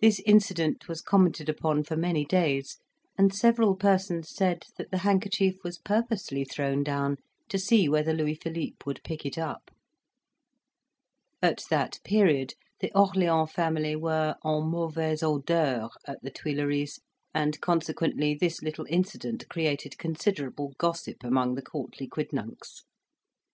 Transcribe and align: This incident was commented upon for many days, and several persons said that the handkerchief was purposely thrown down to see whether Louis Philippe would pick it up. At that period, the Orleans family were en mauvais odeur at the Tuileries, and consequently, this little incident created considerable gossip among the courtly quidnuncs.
This 0.00 0.20
incident 0.26 0.88
was 0.88 1.00
commented 1.00 1.48
upon 1.48 1.84
for 1.84 1.96
many 1.96 2.24
days, 2.24 2.78
and 3.16 3.32
several 3.32 3.76
persons 3.76 4.28
said 4.34 4.64
that 4.78 4.90
the 4.90 4.98
handkerchief 5.06 5.62
was 5.62 5.78
purposely 5.78 6.44
thrown 6.44 6.82
down 6.82 7.18
to 7.48 7.56
see 7.56 7.88
whether 7.88 8.12
Louis 8.12 8.34
Philippe 8.34 8.78
would 8.84 9.00
pick 9.04 9.24
it 9.24 9.38
up. 9.38 9.70
At 11.40 11.62
that 11.70 12.00
period, 12.02 12.54
the 12.80 12.90
Orleans 12.98 13.52
family 13.52 13.94
were 13.94 14.34
en 14.44 14.66
mauvais 14.68 15.22
odeur 15.22 15.90
at 16.04 16.20
the 16.24 16.30
Tuileries, 16.32 16.98
and 17.32 17.60
consequently, 17.60 18.34
this 18.34 18.60
little 18.60 18.86
incident 18.88 19.48
created 19.48 19.98
considerable 19.98 20.72
gossip 20.78 21.18
among 21.22 21.54
the 21.54 21.62
courtly 21.62 22.08
quidnuncs. 22.08 22.82